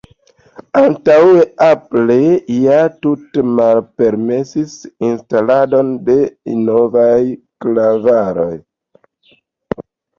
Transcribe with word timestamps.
Antaŭe 0.79 1.43
Apple 1.65 2.15
ja 2.63 2.79
tute 3.07 3.45
malpermesis 3.59 4.75
instaladon 5.11 5.95
de 6.11 6.19
novaj 6.67 7.17
klavaroj. 7.63 8.53